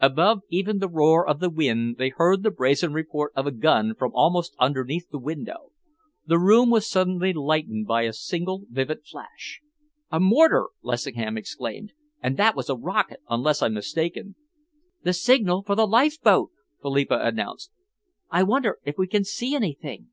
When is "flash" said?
9.06-9.62